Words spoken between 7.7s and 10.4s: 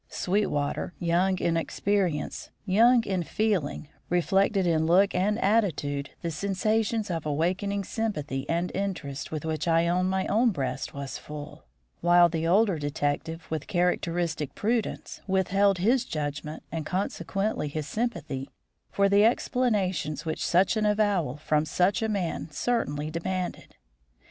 sympathy and interest with which I own my